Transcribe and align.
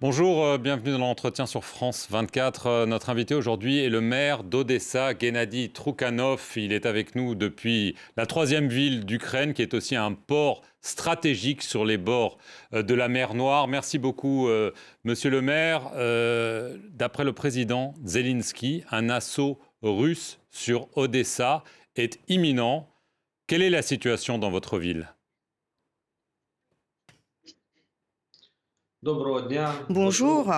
Bonjour, 0.00 0.44
euh, 0.44 0.58
bienvenue 0.58 0.92
dans 0.92 0.98
l'entretien 0.98 1.44
sur 1.44 1.64
France 1.64 2.06
24. 2.08 2.66
Euh, 2.66 2.86
notre 2.86 3.10
invité 3.10 3.34
aujourd'hui 3.34 3.80
est 3.80 3.88
le 3.88 4.00
maire 4.00 4.44
d'Odessa, 4.44 5.12
Gennady 5.18 5.70
Troukhanov. 5.70 6.52
Il 6.54 6.72
est 6.72 6.86
avec 6.86 7.16
nous 7.16 7.34
depuis 7.34 7.96
la 8.16 8.24
troisième 8.24 8.68
ville 8.68 9.04
d'Ukraine, 9.04 9.54
qui 9.54 9.62
est 9.62 9.74
aussi 9.74 9.96
un 9.96 10.12
port 10.12 10.62
stratégique 10.82 11.62
sur 11.62 11.84
les 11.84 11.96
bords 11.96 12.38
euh, 12.74 12.84
de 12.84 12.94
la 12.94 13.08
mer 13.08 13.34
Noire. 13.34 13.66
Merci 13.66 13.98
beaucoup, 13.98 14.48
monsieur 15.02 15.30
le 15.30 15.42
maire. 15.42 15.90
D'après 16.90 17.24
le 17.24 17.32
président 17.32 17.92
Zelensky, 18.04 18.84
un 18.92 19.10
assaut 19.10 19.58
russe 19.82 20.38
sur 20.52 20.86
Odessa 20.96 21.64
est 21.96 22.20
imminent. 22.28 22.88
Quelle 23.48 23.62
est 23.62 23.70
la 23.70 23.82
situation 23.82 24.38
dans 24.38 24.50
votre 24.50 24.78
ville? 24.78 25.08
Bonjour. 29.02 30.52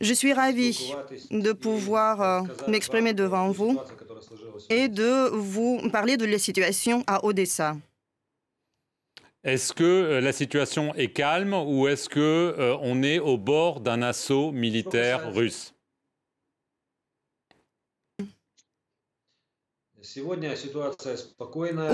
Je 0.00 0.14
suis 0.14 0.32
ravi 0.32 0.94
de 1.30 1.52
pouvoir 1.52 2.46
m'exprimer 2.66 3.12
devant 3.12 3.50
vous 3.50 3.78
et 4.70 4.88
de 4.88 5.28
vous 5.30 5.90
parler 5.90 6.16
de 6.16 6.24
la 6.24 6.38
situation 6.38 7.04
à 7.06 7.24
Odessa. 7.24 7.76
Est-ce 9.44 9.72
que 9.72 9.84
euh, 9.84 10.20
la 10.20 10.32
situation 10.32 10.92
est 10.96 11.12
calme 11.12 11.54
ou 11.54 11.86
est-ce 11.86 12.08
que 12.08 12.18
euh, 12.18 12.76
on 12.82 13.04
est 13.04 13.20
au 13.20 13.38
bord 13.38 13.80
d'un 13.80 14.02
assaut 14.02 14.50
militaire 14.50 15.32
russe? 15.32 15.75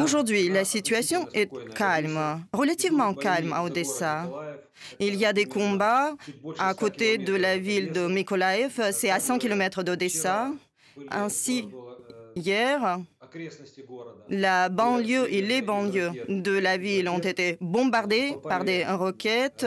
Aujourd'hui, 0.03 0.49
la 0.49 0.65
situation 0.65 1.29
est 1.35 1.51
calme, 1.75 2.45
relativement 2.53 3.15
calme 3.15 3.53
à 3.53 3.63
Odessa. 3.65 4.29
Il 4.99 5.17
y 5.17 5.25
a 5.25 5.33
des 5.33 5.45
combats 5.47 6.15
à 6.59 6.75
côté 6.75 7.19
de 7.19 7.35
la 7.35 7.59
ville 7.59 7.93
de 7.93 8.07
Mykolaiv, 8.07 8.81
c'est 8.93 9.11
à 9.11 9.21
100 9.21 9.39
km 9.39 9.83
d'Odessa. 9.83 10.51
Ainsi, 11.11 11.69
hier, 12.35 12.99
la 14.29 14.69
banlieue 14.69 15.33
et 15.33 15.41
les 15.41 15.63
banlieues 15.63 16.11
de 16.29 16.53
la 16.53 16.77
ville 16.77 17.09
ont 17.09 17.19
été 17.19 17.57
bombardées 17.61 18.37
par 18.43 18.65
des 18.65 18.85
roquettes. 18.85 19.67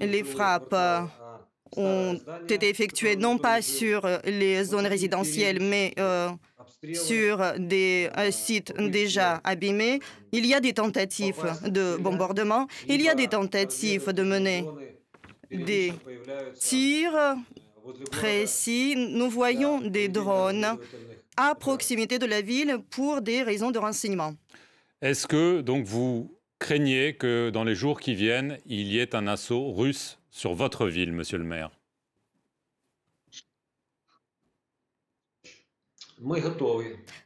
Les 0.00 0.24
frappes 0.24 0.74
ont 1.76 2.18
été 2.48 2.68
effectuées 2.68 3.16
non 3.16 3.38
pas 3.38 3.62
sur 3.62 4.06
les 4.24 4.64
zones 4.64 4.86
résidentielles, 4.86 5.60
mais 5.60 5.92
euh, 5.98 6.28
sur 6.92 7.42
des 7.58 8.10
euh, 8.16 8.30
sites 8.30 8.72
déjà 8.78 9.40
abîmés. 9.44 10.00
Il 10.32 10.46
y 10.46 10.54
a 10.54 10.60
des 10.60 10.72
tentatives 10.72 11.44
de 11.66 11.96
bombardement, 11.96 12.66
il 12.88 13.00
y 13.02 13.08
a 13.08 13.14
des 13.14 13.28
tentatives 13.28 14.12
de 14.12 14.22
mener 14.22 14.64
des 15.50 15.92
tirs 16.58 17.36
précis. 18.10 18.94
Nous 18.96 19.30
voyons 19.30 19.80
des 19.80 20.08
drones 20.08 20.78
à 21.36 21.54
proximité 21.54 22.18
de 22.18 22.26
la 22.26 22.40
ville 22.40 22.78
pour 22.90 23.20
des 23.20 23.42
raisons 23.42 23.70
de 23.70 23.78
renseignement. 23.78 24.34
Est-ce 25.02 25.26
que 25.26 25.60
donc 25.60 25.84
vous 25.84 26.30
craignez 26.58 27.14
que 27.14 27.50
dans 27.50 27.64
les 27.64 27.74
jours 27.74 28.00
qui 28.00 28.14
viennent, 28.14 28.58
il 28.66 28.86
y 28.92 28.98
ait 28.98 29.14
un 29.14 29.26
assaut 29.26 29.72
russe 29.72 30.18
sur 30.34 30.52
votre 30.52 30.88
ville, 30.88 31.12
monsieur 31.12 31.38
le 31.38 31.44
maire 31.44 31.70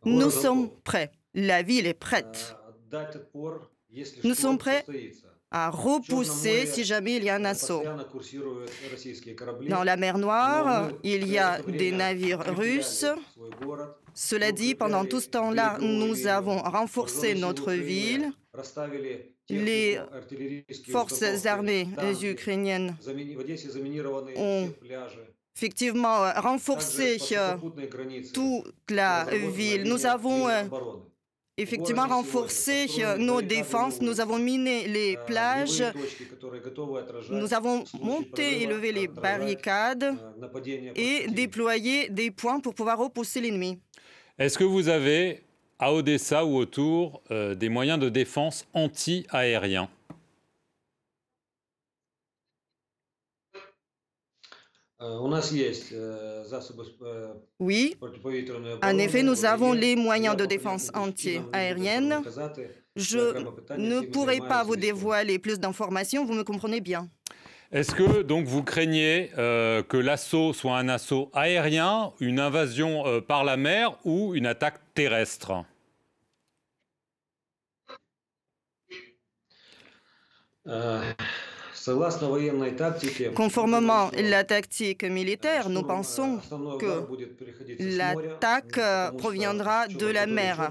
Nous 0.05 0.31
sommes 0.31 0.71
prêts. 0.85 1.11
La 1.33 1.63
ville 1.63 1.87
est 1.87 1.95
prête. 1.95 2.55
Nous 4.25 4.35
sommes 4.35 4.59
prêts 4.59 4.85
à 5.51 5.71
repousser 5.71 6.67
si 6.67 6.85
jamais 6.85 7.17
il 7.17 7.25
y 7.25 7.31
a 7.31 7.37
un 7.37 7.47
assaut. 7.47 7.83
Dans 9.69 9.85
la 9.85 9.97
mer 9.97 10.19
Noire, 10.19 10.91
il 11.03 11.27
y 11.27 11.39
a 11.39 11.63
des 11.63 11.93
navires 11.93 12.45
russes. 12.57 13.07
Cela 14.13 14.53
dit, 14.53 14.75
pendant 14.75 15.07
tout 15.07 15.21
ce 15.21 15.29
temps-là, 15.31 15.79
nous 15.81 16.27
avons 16.27 16.59
renforcé 16.59 17.35
notre 17.35 17.73
ville. 17.73 18.33
Les 19.51 19.99
forces 20.91 21.47
armées 21.47 21.89
ukrainiennes 22.23 22.97
ont 24.37 24.71
effectivement 25.57 26.31
renforcé 26.37 27.19
toute 28.33 28.91
la 28.91 29.27
ville. 29.57 29.85
Nous 29.85 30.07
avons 30.07 30.47
effectivement 31.57 32.07
renforcé 32.07 32.87
nos 33.19 33.43
défenses, 33.43 34.01
nous 34.01 34.21
avons 34.21 34.39
miné 34.39 34.87
les 34.87 35.17
plages, 35.27 35.83
nous 37.31 37.53
avons 37.55 37.85
monté 38.01 38.63
et 38.63 38.67
levé 38.67 38.93
les 38.93 39.09
barricades 39.09 40.15
et 40.95 41.27
déployé 41.29 42.09
des 42.11 42.31
points 42.31 42.61
pour 42.61 42.75
pouvoir 42.75 42.99
repousser 42.99 43.41
l'ennemi. 43.41 43.81
Est-ce 44.39 44.57
que 44.57 44.65
vous 44.65 44.89
avez 44.89 45.43
à 45.79 45.93
Odessa 45.93 46.45
ou 46.45 46.57
autour 46.57 47.23
des 47.31 47.69
moyens 47.69 47.99
de 47.99 48.09
défense 48.09 48.67
anti-aériens 48.75 49.89
Oui, 57.61 57.97
en 58.83 58.99
effet, 58.99 59.23
nous 59.23 59.45
avons 59.45 59.73
les 59.73 59.95
moyens 59.95 60.37
de 60.37 60.45
défense 60.45 60.91
anti-aérienne. 60.93 62.21
Je 62.97 63.45
ne 63.77 64.01
pourrai 64.01 64.39
pas 64.39 64.65
vous 64.65 64.75
dévoiler 64.75 65.39
plus 65.39 65.61
d'informations, 65.61 66.25
vous 66.25 66.35
me 66.35 66.43
comprenez 66.43 66.81
bien. 66.81 67.09
Est-ce 67.71 67.95
que 67.95 68.23
donc 68.23 68.47
vous 68.47 68.63
craignez 68.63 69.31
euh, 69.37 69.83
que 69.83 69.99
l'assaut 69.99 70.55
soit 70.55 70.79
un 70.79 70.89
assaut 70.89 71.31
aérien, 71.35 72.15
une 72.19 72.41
invasion 72.41 73.07
euh, 73.07 73.21
par 73.21 73.45
la 73.45 73.59
mer 73.59 73.95
ou 74.05 74.35
une 74.35 74.47
attaque 74.47 74.81
terrestre? 74.95 75.65
Euh, 80.67 81.13
Conformément 83.35 84.09
à 84.09 84.23
la 84.23 84.45
tactique 84.45 85.05
militaire, 85.05 85.69
nous 85.69 85.83
pensons 85.83 86.41
que 86.79 87.07
l'attaque 87.79 88.81
proviendra 89.17 89.89
de 89.89 90.07
la 90.07 90.27
mer 90.27 90.71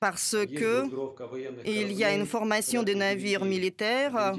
parce 0.00 0.36
que 0.54 0.84
il 1.64 1.92
y 1.92 2.04
a 2.04 2.14
une 2.14 2.26
formation 2.26 2.82
de 2.82 2.92
navires 2.92 3.44
militaires 3.44 4.34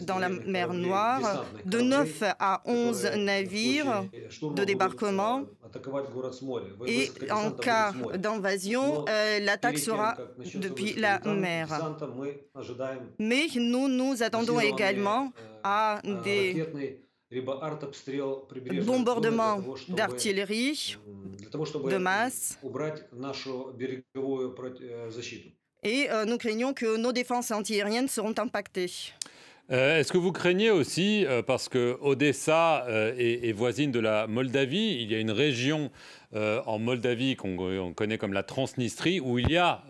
dans 0.00 0.18
la 0.18 0.28
mer 0.28 0.72
Noire, 0.72 1.44
de 1.64 1.80
9 1.80 2.22
à 2.38 2.62
11 2.64 3.10
navires 3.16 4.04
de 4.42 4.64
débarquement. 4.64 5.44
Et 6.86 7.10
en 7.30 7.50
cas 7.50 7.92
d'invasion, 8.14 9.04
euh, 9.08 9.38
l'attaque 9.40 9.78
sera 9.78 10.16
depuis 10.54 10.94
la 10.94 11.20
mer. 11.24 11.94
Mais 13.18 13.46
nous 13.56 13.88
nous 13.88 14.22
attendons 14.22 14.60
également 14.60 15.32
à 15.62 16.00
des 16.24 16.66
bombardements 18.80 19.62
d'artillerie 19.88 20.96
de 21.52 21.96
masse. 21.98 22.58
Et 25.84 26.08
euh, 26.10 26.24
nous 26.24 26.38
craignons 26.38 26.74
que 26.74 26.96
nos 26.96 27.12
défenses 27.12 27.50
antiaériennes 27.50 28.08
seront 28.08 28.34
impactées. 28.38 29.12
Euh, 29.70 29.98
est-ce 29.98 30.12
que 30.12 30.18
vous 30.18 30.32
craignez 30.32 30.70
aussi, 30.70 31.24
euh, 31.24 31.42
parce 31.42 31.68
que 31.68 31.96
Odessa 32.00 32.84
est, 33.16 33.48
est, 33.48 33.52
voisine 33.52 33.90
de 33.90 33.98
la 33.98 34.26
Moldavie, 34.26 34.98
il 35.00 35.10
y 35.10 35.14
a 35.14 35.18
une 35.18 35.30
région 35.30 35.90
en 36.34 36.78
Moldavie 36.78 37.36
qu'on 37.36 37.92
connaît 37.92 38.16
comme 38.16 38.32
la 38.32 38.42
Transnistrie, 38.42 39.20
où 39.20 39.38
il 39.38 39.50
y 39.50 39.58
a 39.58 39.84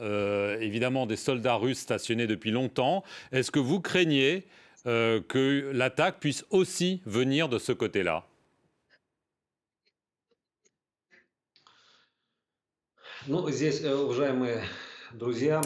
évidemment 0.60 1.06
des 1.06 1.14
soldats 1.14 1.54
russes 1.54 1.78
stationnés 1.78 2.26
depuis 2.26 2.50
longtemps. 2.50 3.04
Est-ce 3.30 3.52
que 3.52 3.60
vous 3.60 3.80
craignez 3.80 4.44
que 4.84 5.70
l'attaque 5.72 6.18
puisse 6.20 6.44
aussi 6.50 7.02
venir 7.06 7.48
de 7.48 7.58
ce 7.58 7.72
côté-là. 7.72 8.26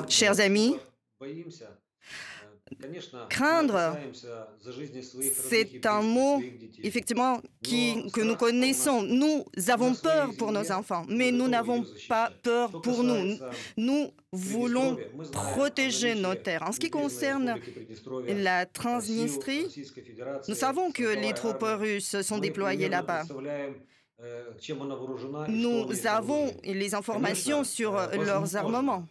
Chers 0.09 0.41
amis, 0.41 0.77
craindre, 3.29 3.97
c'est 5.35 5.87
un 5.87 6.03
mot 6.03 6.43
effectivement 6.83 7.41
qui, 7.63 8.11
que 8.13 8.21
nous 8.21 8.37
connaissons. 8.37 9.03
Nous 9.03 9.45
avons 9.69 9.95
peur 9.95 10.31
pour 10.37 10.53
nos 10.53 10.71
enfants, 10.73 11.05
mais 11.09 11.31
nous 11.31 11.49
n'avons 11.49 11.85
pas 12.09 12.31
peur 12.43 12.71
pour 12.83 13.03
nous. 13.03 13.39
Nous 13.77 14.11
voulons 14.33 14.97
protéger 15.33 16.15
nos 16.15 16.35
terres. 16.35 16.65
En 16.65 16.73
ce 16.73 16.81
qui 16.81 16.91
concerne 16.91 17.57
la 18.29 18.67
Transnistrie, 18.67 19.67
nous 20.49 20.55
savons 20.55 20.91
que 20.91 21.21
les 21.21 21.33
troupes 21.33 21.65
russes 21.65 22.21
sont 22.23 22.39
déployées 22.39 22.89
là-bas. 22.89 23.25
Nous 25.49 26.07
avons 26.07 26.51
les 26.65 26.95
informations 26.95 27.65
sur 27.65 27.93
leurs 28.15 28.57
armements. 28.57 29.05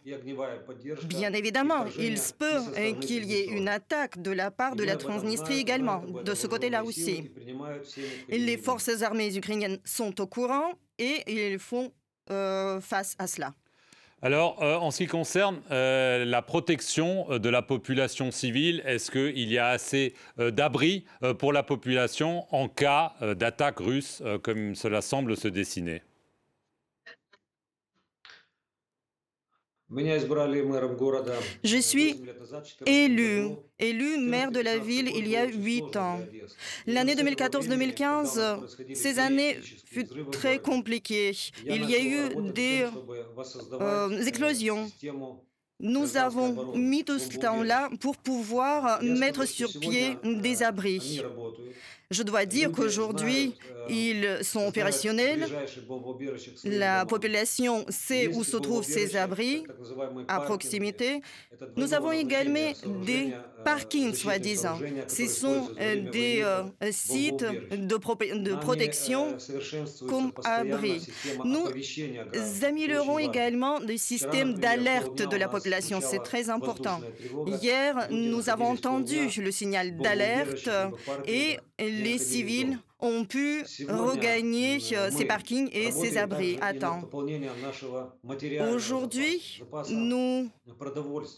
Bien 1.04 1.32
évidemment, 1.32 1.84
il 1.98 2.18
se 2.18 2.32
peut 2.32 2.60
qu'il 3.00 3.24
y 3.24 3.34
ait 3.34 3.46
une 3.46 3.68
attaque 3.68 4.20
de 4.20 4.32
la 4.32 4.50
part 4.50 4.74
de 4.74 4.82
la 4.82 4.96
Transnistrie 4.96 5.60
également, 5.60 6.02
de 6.24 6.34
ce 6.34 6.46
côté-là 6.46 6.82
aussi. 6.84 7.30
Les 8.28 8.56
forces 8.56 9.02
armées 9.02 9.36
ukrainiennes 9.36 9.78
sont 9.84 10.20
au 10.20 10.26
courant 10.26 10.72
et 10.98 11.22
ils 11.28 11.58
font 11.60 11.92
face 12.28 13.14
à 13.18 13.26
cela. 13.28 13.54
Alors, 14.26 14.60
euh, 14.60 14.74
en 14.74 14.90
ce 14.90 15.04
qui 15.04 15.06
concerne 15.06 15.60
euh, 15.70 16.24
la 16.24 16.42
protection 16.42 17.30
euh, 17.30 17.38
de 17.38 17.48
la 17.48 17.62
population 17.62 18.32
civile, 18.32 18.82
est-ce 18.84 19.12
qu'il 19.12 19.52
y 19.52 19.56
a 19.56 19.68
assez 19.68 20.14
d'abris 20.36 21.04
pour 21.38 21.52
la 21.52 21.62
population 21.62 22.44
en 22.50 22.66
cas 22.66 23.12
d'attaque 23.36 23.78
russe, 23.78 24.24
comme 24.42 24.74
cela 24.74 25.00
semble 25.00 25.36
se 25.36 25.46
dessiner? 25.46 26.02
Je 29.88 31.78
suis 31.78 32.20
élu, 32.86 33.50
élu 33.78 34.18
maire 34.18 34.50
de 34.50 34.58
la 34.60 34.78
ville 34.78 35.08
il 35.14 35.28
y 35.28 35.36
a 35.36 35.46
huit 35.46 35.96
ans. 35.96 36.18
L'année 36.86 37.14
2014-2015, 37.14 38.94
ces 38.94 39.18
années 39.20 39.58
furent 39.84 40.30
très 40.32 40.58
compliquées. 40.58 41.32
Il 41.64 41.88
y 41.88 41.94
a 41.94 42.00
eu 42.02 42.52
des 42.52 42.86
euh, 43.80 44.22
explosions. 44.22 44.90
Nous 45.78 46.16
avons 46.16 46.74
mis 46.74 47.04
tout 47.04 47.18
ce 47.18 47.36
temps-là 47.38 47.90
pour 48.00 48.16
pouvoir 48.16 49.02
mettre 49.02 49.44
sur 49.44 49.68
pied 49.78 50.16
des 50.24 50.62
abris. 50.62 51.22
Je 52.10 52.22
dois 52.22 52.46
dire 52.46 52.70
qu'aujourd'hui, 52.70 53.54
ils 53.88 54.38
sont 54.42 54.66
opérationnels. 54.66 55.46
La 56.64 57.04
population 57.04 57.84
sait 57.88 58.28
où 58.28 58.44
se 58.44 58.56
trouvent 58.56 58.84
ces 58.84 59.16
abris 59.16 59.64
à 60.28 60.40
proximité. 60.40 61.20
Nous 61.76 61.94
avons 61.94 62.12
également 62.12 62.72
des 63.04 63.32
parkings, 63.64 64.14
soi-disant. 64.14 64.78
Ce 65.08 65.26
sont 65.26 65.70
des 66.12 66.44
sites 66.92 67.44
de, 67.72 68.54
protection 68.54 69.36
comme 70.08 70.32
abris. 70.44 71.06
Nous 71.44 71.66
améliorons 72.62 73.18
également 73.18 73.80
le 73.80 73.96
système 73.96 74.54
d'alerte 74.54 75.28
de 75.28 75.36
la 75.36 75.48
population. 75.48 76.00
C'est 76.00 76.22
très 76.22 76.50
important. 76.50 77.00
Hier, 77.62 78.08
nous 78.10 78.48
avons 78.48 78.66
entendu 78.66 79.28
le 79.38 79.50
signal 79.50 79.96
d'alerte 79.96 80.70
et 81.26 81.58
les 82.02 82.18
civils 82.18 82.78
ont 83.00 83.24
pu 83.24 83.62
regagner 83.88 84.78
euh, 84.92 85.10
ces 85.10 85.24
parkings 85.24 85.68
et 85.72 85.90
ces 85.90 86.16
abris 86.16 86.58
à 86.60 86.72
temps. 86.72 87.02
Aujourd'hui, 88.72 89.62
nous 89.90 90.48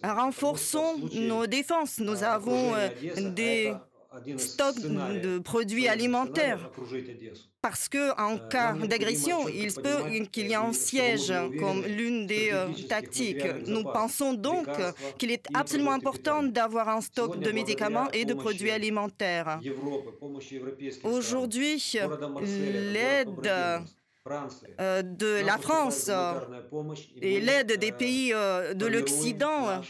renforçons 0.05 0.97
nos 1.15 1.47
défenses. 1.47 1.99
Nous 1.99 2.23
avons 2.23 2.75
euh, 2.75 2.89
des 3.31 3.73
stocks 4.37 4.81
de 4.81 5.39
produits 5.39 5.89
alimentaires 5.89 6.71
parce 7.69 7.87
qu'en 7.91 8.39
cas 8.39 8.73
d'agression, 8.73 9.47
il 9.47 9.71
se 9.71 9.79
peut 9.79 10.01
qu'il 10.33 10.47
y 10.49 10.53
ait 10.53 10.65
un 10.71 10.73
siège 10.73 11.31
comme 11.59 11.85
l'une 11.85 12.27
des 12.27 12.49
euh, 12.51 12.69
tactiques. 12.89 13.45
Nous 13.67 13.85
pensons 13.85 14.33
donc 14.33 14.69
qu'il 15.19 15.31
est 15.31 15.47
absolument 15.53 15.93
important 15.93 16.43
d'avoir 16.43 16.89
un 16.89 17.03
stock 17.03 17.39
de 17.39 17.51
médicaments 17.51 18.11
et 18.15 18.25
de 18.25 18.33
produits 18.33 18.71
alimentaires. 18.71 19.61
Aujourd'hui, 21.05 21.95
l'aide 22.95 23.51
euh, 24.81 25.03
de 25.03 25.45
la 25.45 25.59
France 25.59 26.11
et 27.21 27.39
l'aide 27.41 27.79
des 27.79 27.93
pays 27.93 28.33
euh, 28.33 28.73
de 28.73 28.87
l'Occident 28.87 29.83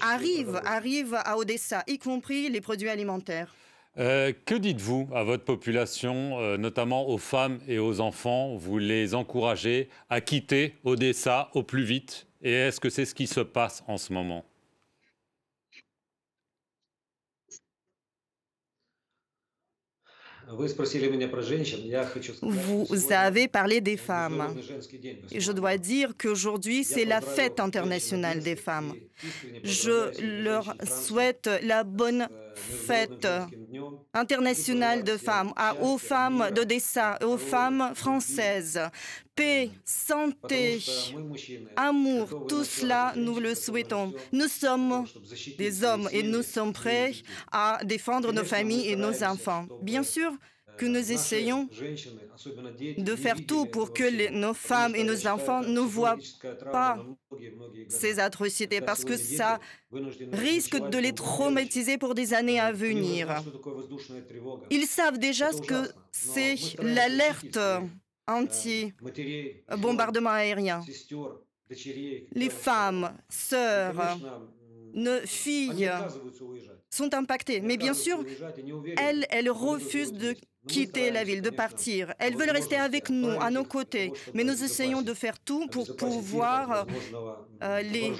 arrive, 0.00 0.58
arrive 0.64 1.14
à 1.14 1.36
Odessa, 1.36 1.82
y 1.86 1.98
compris 1.98 2.48
les 2.48 2.62
produits 2.62 2.88
alimentaires. 2.88 3.54
Euh, 3.98 4.32
que 4.44 4.54
dites-vous 4.54 5.08
à 5.12 5.24
votre 5.24 5.44
population, 5.44 6.38
euh, 6.38 6.56
notamment 6.56 7.08
aux 7.08 7.18
femmes 7.18 7.58
et 7.66 7.80
aux 7.80 8.00
enfants? 8.00 8.56
Vous 8.56 8.78
les 8.78 9.14
encouragez 9.14 9.88
à 10.08 10.20
quitter 10.20 10.76
Odessa 10.84 11.50
au 11.54 11.64
plus 11.64 11.82
vite? 11.82 12.28
Et 12.40 12.52
est-ce 12.52 12.78
que 12.78 12.90
c'est 12.90 13.04
ce 13.04 13.14
qui 13.14 13.26
se 13.26 13.40
passe 13.40 13.82
en 13.88 13.98
ce 13.98 14.12
moment? 14.12 14.44
Vous 22.40 23.12
avez 23.12 23.48
parlé 23.48 23.80
des 23.82 23.96
femmes. 23.98 24.56
Et 25.30 25.40
je 25.40 25.52
dois 25.52 25.76
dire 25.76 26.14
qu'aujourd'hui, 26.16 26.84
c'est 26.84 27.04
la 27.04 27.20
fête 27.20 27.60
internationale 27.60 28.40
des 28.40 28.56
femmes. 28.56 28.94
Je 29.62 30.40
leur 30.42 30.74
souhaite 30.84 31.50
la 31.62 31.84
bonne 31.84 32.28
fête 32.58 33.26
internationale 34.14 35.04
de 35.04 35.16
femmes, 35.16 35.52
aux 35.80 35.98
femmes 35.98 36.50
d'Odessa, 36.54 37.18
aux 37.24 37.38
femmes 37.38 37.92
françaises. 37.94 38.80
Paix, 39.34 39.70
santé, 39.84 40.78
amour, 41.76 42.46
tout 42.48 42.64
cela, 42.64 43.12
nous 43.16 43.38
le 43.38 43.54
souhaitons. 43.54 44.12
Nous 44.32 44.48
sommes 44.48 45.06
des 45.56 45.84
hommes 45.84 46.08
et 46.12 46.22
nous 46.22 46.42
sommes 46.42 46.72
prêts 46.72 47.12
à 47.52 47.78
défendre 47.84 48.32
nos 48.32 48.44
familles 48.44 48.88
et 48.88 48.96
nos 48.96 49.22
enfants. 49.22 49.66
Bien 49.80 50.02
sûr, 50.02 50.32
que 50.78 50.86
nous 50.86 51.12
essayons 51.12 51.68
de 53.10 53.14
faire 53.16 53.44
tout 53.46 53.66
pour 53.66 53.92
que 53.92 54.30
nos 54.30 54.54
femmes 54.54 54.94
et 54.94 55.04
nos 55.04 55.26
enfants 55.26 55.62
ne 55.62 55.80
voient 55.80 56.16
pas 56.72 57.04
ces 57.88 58.18
atrocités 58.20 58.80
parce 58.80 59.04
que 59.04 59.16
ça 59.16 59.58
risque 60.32 60.78
de 60.88 60.98
les 60.98 61.12
traumatiser 61.12 61.98
pour 61.98 62.14
des 62.14 62.32
années 62.32 62.60
à 62.60 62.72
venir. 62.72 63.42
Ils 64.70 64.86
savent 64.86 65.18
déjà 65.18 65.52
ce 65.52 65.60
que 65.60 65.90
c'est 66.12 66.56
l'alerte 66.82 67.58
anti-bombardement 68.26 70.30
aérien. 70.30 70.82
Les 72.32 72.50
femmes, 72.50 73.12
sœurs, 73.28 74.18
nos 74.94 75.20
filles 75.26 75.90
sont 76.90 77.12
impactées. 77.14 77.60
Mais 77.60 77.76
bien 77.76 77.94
sûr, 77.94 78.24
elles, 78.96 79.26
elles 79.30 79.50
refusent 79.50 80.12
de 80.12 80.34
quitter 80.68 81.10
la 81.10 81.24
ville, 81.24 81.42
de 81.42 81.50
partir. 81.50 82.14
Elles 82.18 82.36
veulent 82.36 82.50
rester 82.50 82.76
avec 82.76 83.10
nous, 83.10 83.30
à 83.40 83.50
nos 83.50 83.64
côtés. 83.64 84.12
Mais 84.34 84.44
nous 84.44 84.62
essayons 84.62 85.02
de 85.02 85.14
faire 85.14 85.38
tout 85.38 85.66
pour 85.68 85.96
pouvoir 85.96 86.86
euh, 87.62 87.82
les 87.82 88.12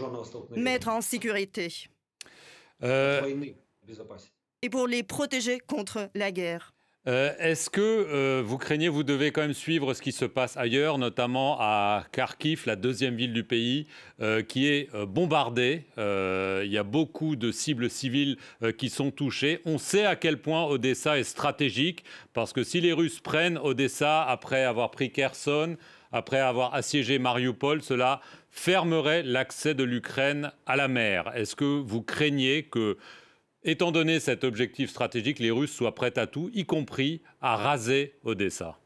mettre 0.57 0.89
en 0.89 1.01
sécurité. 1.01 1.69
Euh, 2.83 3.35
et 4.63 4.71
pour 4.71 4.87
les 4.87 5.03
protéger 5.03 5.61
contre 5.61 6.11
la 6.15 6.33
guerre. 6.33 6.75
Euh, 7.07 7.33
est-ce 7.39 7.71
que 7.71 7.81
euh, 7.81 8.43
vous 8.45 8.59
craignez, 8.59 8.89
vous 8.89 9.05
devez 9.05 9.31
quand 9.31 9.41
même 9.41 9.55
suivre 9.55 9.95
ce 9.95 10.03
qui 10.03 10.13
se 10.13 10.25
passe 10.25 10.57
ailleurs, 10.57 10.99
notamment 10.99 11.57
à 11.61 12.05
Kharkiv, 12.13 12.65
la 12.67 12.77
deuxième 12.77 13.15
ville 13.15 13.33
du 13.33 13.45
pays, 13.45 13.87
euh, 14.21 14.43
qui 14.43 14.67
est 14.67 14.91
bombardée. 15.07 15.85
il 15.97 16.71
y 16.71 16.77
a 16.79 16.83
beaucoup 16.83 17.37
de 17.37 17.51
cibles 17.53 17.89
civiles 17.89 18.37
qui 18.77 18.91
sont 18.91 19.11
touchées. 19.11 19.61
On 19.65 19.79
sait 19.79 20.05
à 20.05 20.17
quel 20.17 20.39
point 20.39 20.65
Odessa 20.65 21.19
est 21.19 21.25
stratégique, 21.25 22.05
parce 22.35 22.53
que 22.53 22.63
si 22.63 22.81
les 22.81 22.93
Russes 22.93 23.21
prennent 23.21 23.59
Odessa 23.59 24.23
après 24.25 24.65
avoir 24.65 24.91
pris 24.91 25.11
Kherson, 25.11 25.77
après 26.13 26.41
avoir 26.41 26.75
assiégé 26.75 27.19
Mariupol, 27.19 27.83
cela 27.83 28.21
fermerait 28.51 29.23
l'accès 29.23 29.75
de 29.75 29.85
l'Ukraine 29.85 30.53
à 30.67 30.77
la 30.77 30.89
mer. 30.89 31.31
Est-ce 31.35 31.55
que 31.55 31.65
vous 31.65 32.03
craignez 32.03 32.65
que 32.65 32.97
étant 33.63 33.93
donné 33.93 34.21
cet 34.21 34.45
objectif 34.45 34.91
stratégique, 34.91 35.39
les 35.39 35.51
Russes 35.51 35.73
soient 35.73 35.95
prêts 35.95 36.19
à 36.19 36.27
tout, 36.27 36.51
y 36.55 36.65
compris 36.65 37.23
à 37.41 37.57
raser 37.57 38.15
Odessa 38.25 38.79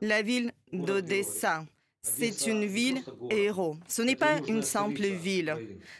La 0.00 0.22
ville 0.22 0.52
d'Odessa, 0.72 1.64
c'est 2.02 2.46
une 2.46 2.64
ville 2.64 3.02
héros. 3.30 3.76
Ce 3.86 4.00
n'est 4.02 4.16
pas 4.16 4.38
une 4.48 4.62
simple 4.62 5.06
ville. 5.06 5.54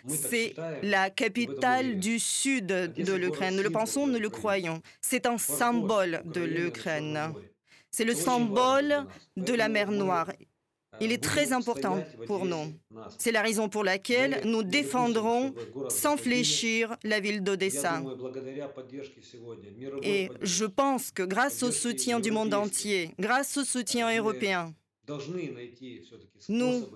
C'est 0.09 0.55
la 0.83 1.11
capitale 1.11 1.99
du 1.99 2.19
sud 2.19 2.67
de 2.67 3.13
l'Ukraine. 3.13 3.57
Nous 3.57 3.63
le 3.63 3.71
pensons, 3.71 4.07
nous 4.07 4.19
le 4.19 4.31
croyons. 4.31 4.81
C'est 5.01 5.27
un 5.27 5.39
symbole 5.39 6.23
de 6.25 6.41
l'Ukraine. 6.41 7.35
C'est 7.91 8.05
le 8.05 8.15
symbole 8.15 9.07
de 9.37 9.53
la 9.53 9.69
mer 9.69 9.91
Noire. 9.91 10.33
Il 11.01 11.13
est 11.13 11.23
très 11.23 11.53
important 11.53 12.03
pour 12.27 12.45
nous. 12.45 12.73
C'est 13.19 13.33
la 13.33 13.43
raison 13.43 13.69
pour 13.69 13.85
laquelle 13.85 14.41
nous 14.45 14.63
défendrons 14.63 15.55
sans 15.89 16.17
fléchir 16.17 16.97
la 17.05 17.21
ville 17.21 17.43
d'Odessa. 17.43 18.03
Et 20.03 20.31
je 20.43 20.65
pense 20.65 21.11
que 21.13 21.23
grâce 21.23 21.63
au 21.63 21.71
soutien 21.71 22.19
du 22.19 22.31
monde 22.31 22.53
entier, 22.55 23.15
grâce 23.19 23.57
au 23.57 23.65
soutien 23.65 24.15
européen, 24.17 24.75
nous 26.49 26.87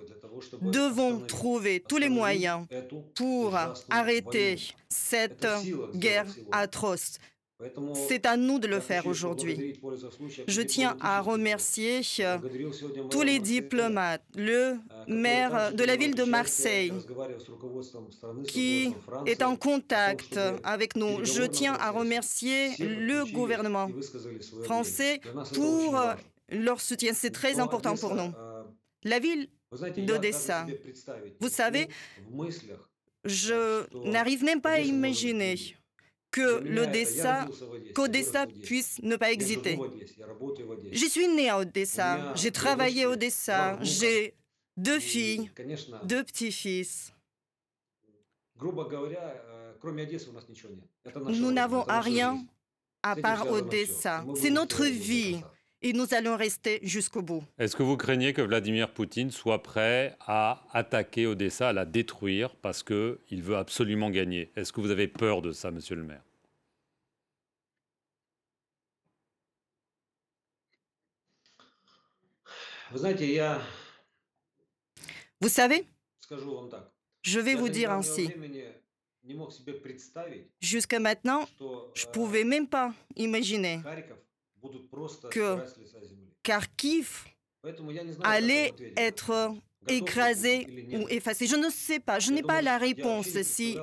devons 0.60 1.20
trouver 1.20 1.80
tous 1.80 1.96
les 1.96 2.08
moyens 2.08 2.66
pour 3.14 3.56
arrêter 3.90 4.56
cette 4.88 5.46
guerre 5.94 6.26
atroce. 6.52 7.18
C'est 8.08 8.26
à 8.26 8.37
nous 8.37 8.58
de 8.58 8.66
le 8.66 8.80
faire 8.80 9.06
aujourd'hui. 9.06 9.80
Je 10.49 10.61
tiens 10.62 10.96
à 11.00 11.20
remercier 11.20 12.00
tous 13.11 13.23
les 13.23 13.38
diplomates, 13.38 14.25
le 14.34 14.76
maire 15.06 15.73
de 15.73 15.84
la 15.84 15.96
ville 15.96 16.14
de 16.14 16.25
Marseille, 16.25 16.92
qui 18.49 18.92
est 19.26 19.42
en 19.42 19.56
contact 19.56 20.38
avec 20.64 20.96
nous. 20.96 21.25
Je 21.25 21.44
tiens 21.44 21.75
à 21.75 21.90
remercier 21.90 22.70
le 22.78 23.25
gouvernement 23.32 23.88
français 24.64 25.20
pour 25.54 26.00
leur 26.50 26.80
soutien. 26.80 27.12
C'est 27.14 27.30
très 27.30 27.61
important 27.61 27.96
pour 27.96 28.14
nous. 28.14 28.32
La 29.04 29.20
ville 29.20 29.49
d'Odessa, 29.99 30.66
vous 31.40 31.49
savez, 31.49 31.88
je 33.25 33.87
n'arrive 34.11 34.42
même 34.44 34.61
pas 34.61 34.73
à 34.73 34.80
imaginer 34.80 35.56
que 36.34 36.64
l'Odessa, 36.64 37.46
qu'Odessa 37.94 38.48
puisse 38.64 39.00
ne 39.02 39.14
pas 39.14 39.30
exister. 39.30 39.78
Je 40.90 41.06
suis 41.06 41.28
né 41.28 41.48
à 41.48 41.60
Odessa, 41.60 42.34
j'ai 42.34 42.50
travaillé 42.50 43.04
à 43.04 43.10
Odessa, 43.10 43.78
j'ai 43.82 44.34
deux 44.76 44.98
filles, 44.98 45.48
deux 46.02 46.24
petits-fils. 46.24 47.12
Nous 51.28 51.52
n'avons 51.52 51.84
rien 51.86 52.44
à 53.04 53.14
part 53.14 53.48
Odessa. 53.48 54.24
C'est 54.34 54.50
notre 54.50 54.84
vie 54.86 55.40
et 55.84 55.92
nous 55.92 56.14
allons 56.14 56.36
rester 56.36 56.80
jusqu'au 56.82 57.20
bout. 57.20 57.44
Est-ce 57.58 57.76
que 57.76 57.82
vous 57.82 57.98
craignez 57.98 58.32
que 58.32 58.40
Vladimir 58.40 58.92
Poutine 58.92 59.30
soit 59.30 59.62
prêt 59.62 60.16
à 60.20 60.64
attaquer 60.72 61.26
Odessa, 61.26 61.68
à 61.68 61.72
la 61.74 61.84
détruire, 61.84 62.56
parce 62.56 62.82
qu'il 62.82 63.42
veut 63.42 63.56
absolument 63.56 64.08
gagner? 64.08 64.50
Est-ce 64.56 64.72
que 64.72 64.80
vous 64.80 64.90
avez 64.90 65.08
peur 65.08 65.42
de 65.42 65.52
ça, 65.52 65.70
monsieur 65.70 65.94
le 65.96 66.04
maire? 66.04 66.22
Vous 75.40 75.48
savez, 75.48 75.86
je 77.22 77.40
vais 77.40 77.54
vous 77.56 77.68
dire 77.68 77.90
ainsi. 77.90 78.30
Jusqu'à 80.60 81.00
maintenant, 81.00 81.46
je 81.94 82.06
ne 82.06 82.12
pouvais 82.12 82.44
même 82.44 82.68
pas 82.68 82.94
imaginer 83.16 83.80
que 85.30 85.59
Kharkiv 86.42 87.25
allait 88.23 88.73
être 88.97 89.54
écrasé 89.88 90.87
ou 90.92 91.09
effacé. 91.09 91.47
Je 91.47 91.56
ne 91.56 91.68
sais 91.71 92.00
pas, 92.00 92.18
je 92.18 92.33
n'ai 92.33 92.42
pas 92.42 92.62
la 92.62 92.78
réponse 92.78 93.28
si 93.42 93.76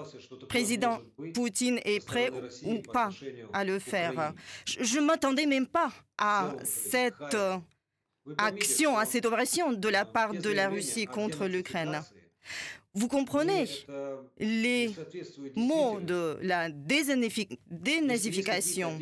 président 0.49 1.01
Poutine 1.33 1.79
est 1.83 2.03
prêt 2.05 2.31
ou 2.63 2.79
pas 2.79 3.09
à 3.53 3.63
le 3.63 3.79
faire. 3.79 4.33
Je 4.65 4.99
ne 4.99 5.05
m'attendais 5.05 5.45
même 5.45 5.67
pas 5.67 5.91
à 6.17 6.55
cette 6.63 7.37
action, 8.37 8.97
à 8.97 9.05
cette 9.05 9.25
opération 9.25 9.73
de 9.73 9.89
la 9.89 10.05
part 10.05 10.33
de 10.33 10.49
la 10.49 10.69
Russie 10.69 11.05
contre 11.05 11.47
l'Ukraine. 11.47 12.01
Vous 12.93 13.07
comprenez 13.07 13.65
les 14.37 14.93
mots 15.55 16.01
de 16.01 16.37
la 16.41 16.69
dénazification. 16.69 18.99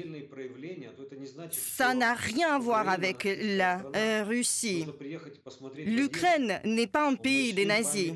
Ça 1.52 1.96
n'a 1.96 2.14
rien 2.14 2.56
à 2.56 2.60
voir 2.60 2.88
avec 2.88 3.28
la 3.42 3.82
Russie. 4.24 4.86
L'Ukraine 5.76 6.62
n'est 6.66 6.88
pas 6.88 7.08
un 7.08 7.16
pays 7.16 7.54
des 7.54 7.66
nazis. 7.66 8.14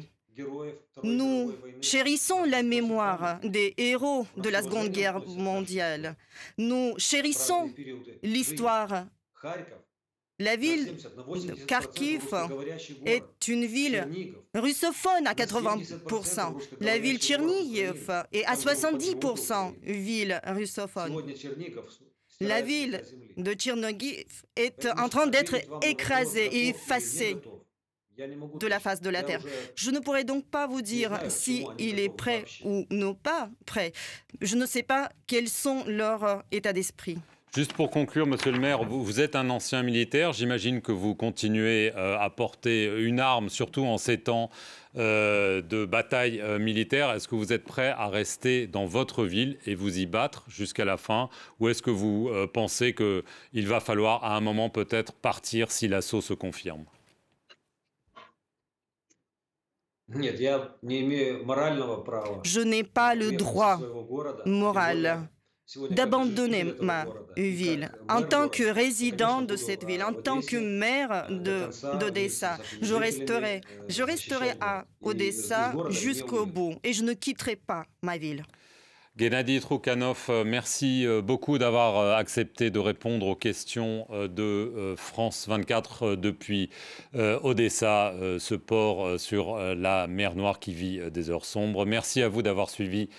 Nous 1.03 1.53
chérissons 1.81 2.43
la 2.43 2.63
mémoire 2.63 3.39
des 3.43 3.73
héros 3.77 4.25
de 4.37 4.49
la 4.49 4.61
Seconde 4.61 4.89
Guerre 4.89 5.25
mondiale. 5.27 6.15
Nous 6.57 6.93
chérissons 6.97 7.71
l'histoire 8.21 9.05
la 10.39 10.55
ville 10.55 10.95
de 10.95 11.65
Kharkiv 11.65 12.33
est 13.05 13.47
une 13.47 13.65
ville 13.65 14.07
russophone 14.55 15.27
à 15.27 15.33
80%. 15.33 16.55
La 16.79 16.97
ville 16.97 17.19
Tchernihiv 17.19 18.11
est 18.31 18.45
à 18.45 18.55
70% 18.55 19.73
ville 19.83 20.41
russophone. 20.45 21.23
La 22.39 22.61
ville 22.61 23.03
de 23.37 23.53
Tchernihiv 23.53 24.25
est 24.55 24.87
en 24.97 25.07
train 25.07 25.27
d'être 25.27 25.55
écrasée 25.83 26.45
et 26.45 26.69
effacée 26.69 27.37
de 28.17 28.67
la 28.67 28.79
face 28.79 29.01
de 29.01 29.09
la 29.09 29.23
terre. 29.23 29.41
Je 29.75 29.91
ne 29.91 29.99
pourrais 29.99 30.23
donc 30.23 30.45
pas 30.49 30.67
vous 30.67 30.81
dire 30.81 31.19
si 31.29 31.65
il 31.79 31.99
est 31.99 32.15
prêt 32.15 32.45
ou 32.63 32.85
non 32.89 33.13
pas 33.13 33.49
prêt. 33.65 33.91
Je 34.41 34.55
ne 34.55 34.65
sais 34.65 34.83
pas 34.83 35.11
quels 35.27 35.49
sont 35.49 35.83
leurs 35.85 36.43
états 36.51 36.73
d'esprit. 36.73 37.17
Juste 37.55 37.73
pour 37.73 37.91
conclure, 37.91 38.25
Monsieur 38.25 38.51
le 38.51 38.57
maire, 38.57 38.83
vous, 38.83 39.21
êtes 39.21 39.35
un 39.35 39.51
ancien 39.51 39.83
militaire. 39.83 40.33
J'imagine 40.33 40.81
que 40.81 40.91
vous 40.91 41.13
continuez 41.13 41.93
euh, 41.95 42.17
à 42.17 42.31
porter 42.31 42.85
une 42.85 43.19
arme, 43.19 43.49
surtout 43.49 43.85
en 43.85 43.99
ces 43.99 44.17
temps 44.17 44.49
euh, 44.97 45.61
de 45.61 45.85
bataille 45.85 46.41
euh, 46.41 46.57
militaire. 46.57 47.11
Est-ce 47.11 47.27
que 47.27 47.35
vous 47.35 47.53
êtes 47.53 47.63
prêt 47.63 47.93
à 47.95 48.07
rester 48.07 48.65
dans 48.65 48.87
votre 48.87 49.23
ville 49.25 49.59
et 49.67 49.75
vous 49.75 49.99
y 49.99 50.07
battre 50.07 50.45
jusqu'à 50.47 50.83
la 50.83 50.97
fin? 50.97 51.29
Ou 51.59 51.69
est-ce 51.69 51.83
que 51.83 51.91
vous 51.91 52.31
pensez 52.53 52.95
qu'il 52.95 53.67
va 53.67 53.79
falloir 53.79 54.23
à 54.23 54.35
un 54.35 54.41
moment 54.41 54.71
peut-être 54.71 55.13
partir 55.13 55.69
si 55.69 55.87
l'assaut 55.87 56.21
se 56.21 56.33
confirme? 56.33 56.85
Je 62.43 62.59
n'ai 62.61 62.83
pas 62.83 63.13
le 63.13 63.31
droit 63.33 63.79
moral 64.47 65.29
d'abandonner 65.89 66.65
ma 66.81 67.05
ville. 67.37 67.91
En 68.09 68.21
tant 68.21 68.49
que 68.49 68.63
résident 68.63 69.41
de 69.41 69.55
cette 69.55 69.85
ville, 69.85 70.03
en 70.03 70.13
tant 70.13 70.41
que 70.41 70.57
maire 70.57 71.27
d'Odessa, 71.29 72.57
je 72.81 72.93
resterai, 72.93 73.61
je 73.87 74.03
resterai 74.03 74.51
à 74.61 74.85
Odessa 75.01 75.73
jusqu'au 75.89 76.45
bout 76.45 76.75
et 76.83 76.93
je 76.93 77.03
ne 77.03 77.13
quitterai 77.13 77.55
pas 77.55 77.85
ma 78.01 78.17
ville. 78.17 78.43
Gennady 79.15 79.59
Troukhanov, 79.59 80.25
euh, 80.29 80.43
merci 80.43 81.05
euh, 81.05 81.21
beaucoup 81.21 81.59
d'avoir 81.59 81.99
euh, 81.99 82.15
accepté 82.15 82.71
de 82.71 82.79
répondre 82.79 83.27
aux 83.27 83.35
questions 83.35 84.07
de 84.11 84.95
France 84.97 85.47
24 85.47 86.15
depuis 86.15 86.71
Odessa, 87.13 88.13
ce 88.39 88.55
port 88.55 89.19
sur 89.19 89.57
la 89.57 90.07
mer 90.07 90.35
Noire 90.35 90.59
qui 90.59 90.73
vit 90.73 90.99
des 91.11 91.29
heures 91.29 91.45
sombres. 91.45 91.85
Merci 91.85 92.23
à 92.23 92.27
vous 92.27 92.41
d'avoir 92.41 92.71
suivi 92.71 93.09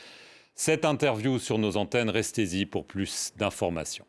cette 0.55 0.85
interview 0.85 1.39
sur 1.39 1.59
nos 1.59 1.77
antennes. 1.77 2.11
Restez-y 2.11 2.67
pour 2.67 2.87
plus 2.87 3.33
d'informations. 3.37 4.07